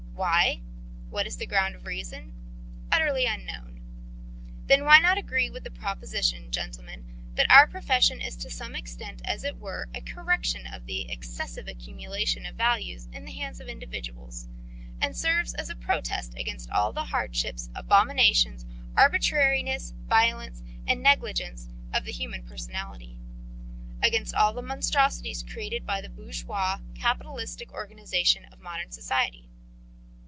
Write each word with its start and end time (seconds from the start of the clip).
Why? 0.21 0.61
What 1.09 1.25
is 1.25 1.37
the 1.37 1.47
ground 1.47 1.73
of 1.73 1.87
reason? 1.87 2.31
Utterly 2.91 3.25
unknown. 3.25 3.81
Then 4.67 4.85
why 4.85 4.99
not 4.99 5.17
agree 5.17 5.49
with 5.49 5.63
the 5.63 5.71
proposition, 5.71 6.51
gentlemen, 6.51 7.05
that 7.33 7.49
our 7.49 7.65
profession 7.65 8.21
is 8.21 8.35
to 8.37 8.51
some 8.51 8.75
extent 8.75 9.23
as 9.25 9.43
it 9.43 9.57
were 9.57 9.89
a 9.95 10.01
correction 10.01 10.67
of 10.67 10.85
the 10.85 11.09
excessive 11.09 11.67
accumulation 11.67 12.45
of 12.45 12.53
values 12.55 13.07
in 13.11 13.25
the 13.25 13.31
hands 13.31 13.59
of 13.59 13.67
individuals, 13.67 14.47
and 15.01 15.17
serves 15.17 15.55
as 15.55 15.71
a 15.71 15.75
protest 15.75 16.35
against 16.37 16.69
all 16.69 16.93
the 16.93 17.05
hardships, 17.05 17.71
abominations, 17.73 18.63
arbitrariness, 18.95 19.95
violence, 20.07 20.61
and 20.85 21.01
negligence 21.01 21.67
of 21.91 22.05
the 22.05 22.11
human 22.11 22.43
personality, 22.43 23.17
against 24.03 24.35
all 24.35 24.53
the 24.53 24.61
monstrosities 24.61 25.41
created 25.41 25.83
by 25.83 25.99
the 25.99 26.09
bourgeois 26.09 26.77
capitalistic 26.93 27.73
organisation 27.73 28.45
of 28.51 28.59
modern 28.61 28.91
society? 28.91 29.47